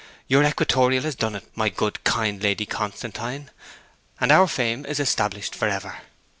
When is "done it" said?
1.13-1.45